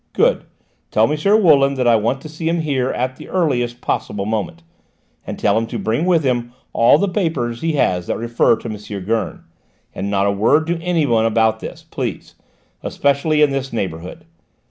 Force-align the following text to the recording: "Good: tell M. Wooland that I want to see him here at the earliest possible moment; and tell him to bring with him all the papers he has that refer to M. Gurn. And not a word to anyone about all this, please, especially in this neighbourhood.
"Good: 0.13 0.45
tell 0.89 1.03
M. 1.03 1.11
Wooland 1.15 1.75
that 1.75 1.85
I 1.87 1.95
want 1.95 2.21
to 2.21 2.27
see 2.27 2.49
him 2.49 2.61
here 2.61 2.89
at 2.89 3.17
the 3.17 3.29
earliest 3.29 3.81
possible 3.81 4.25
moment; 4.25 4.63
and 5.27 5.37
tell 5.37 5.55
him 5.55 5.67
to 5.67 5.77
bring 5.77 6.07
with 6.07 6.23
him 6.23 6.53
all 6.73 6.97
the 6.97 7.07
papers 7.07 7.61
he 7.61 7.73
has 7.73 8.07
that 8.07 8.17
refer 8.17 8.55
to 8.55 8.67
M. 8.97 9.05
Gurn. 9.05 9.43
And 9.93 10.09
not 10.09 10.25
a 10.25 10.31
word 10.31 10.65
to 10.65 10.81
anyone 10.81 11.27
about 11.27 11.53
all 11.53 11.59
this, 11.59 11.83
please, 11.83 12.33
especially 12.81 13.43
in 13.43 13.51
this 13.51 13.71
neighbourhood. 13.71 14.25